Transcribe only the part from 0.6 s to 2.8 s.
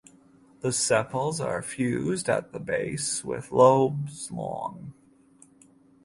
The sepals are fused at the